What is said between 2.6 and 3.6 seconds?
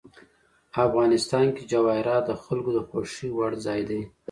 د خوښې وړ